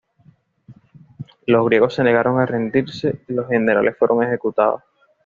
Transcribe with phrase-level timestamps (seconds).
[1.45, 4.81] Los griegos se negaron a rendirse y los generales fueron ejecutados.